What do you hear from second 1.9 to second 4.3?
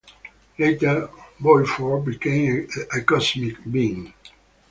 became a cosmic being.